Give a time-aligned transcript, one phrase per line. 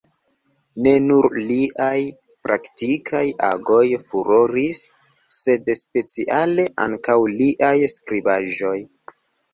[0.85, 1.97] Ne nur liaj
[2.47, 4.79] praktikaj agoj furoris,
[5.41, 8.77] sed speciale ankaŭ liaj skribaĵoj.